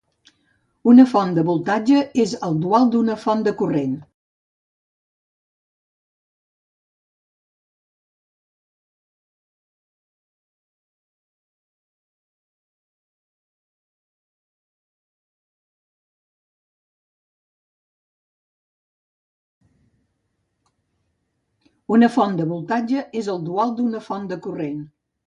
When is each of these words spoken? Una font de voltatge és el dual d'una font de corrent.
Una 0.91 1.03
font 1.09 1.33
de 1.37 1.41
voltatge 1.47 1.97
és 2.21 2.31
el 2.45 2.55
dual 2.61 2.87
d'una 2.93 3.15
font 3.23 3.43
de 3.47 3.51
corrent. 3.59 3.93